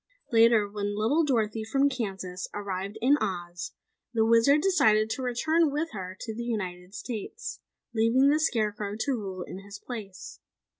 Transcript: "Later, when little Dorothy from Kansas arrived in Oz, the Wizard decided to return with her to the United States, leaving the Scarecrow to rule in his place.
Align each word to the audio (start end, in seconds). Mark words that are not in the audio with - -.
"Later, 0.31 0.67
when 0.67 0.97
little 0.97 1.23
Dorothy 1.23 1.63
from 1.63 1.87
Kansas 1.87 2.47
arrived 2.55 2.97
in 3.03 3.17
Oz, 3.21 3.73
the 4.15 4.25
Wizard 4.25 4.61
decided 4.61 5.11
to 5.11 5.21
return 5.21 5.69
with 5.69 5.91
her 5.91 6.17
to 6.21 6.33
the 6.33 6.41
United 6.41 6.95
States, 6.95 7.59
leaving 7.93 8.29
the 8.29 8.39
Scarecrow 8.39 8.95
to 9.01 9.11
rule 9.11 9.43
in 9.43 9.59
his 9.59 9.77
place. 9.77 10.39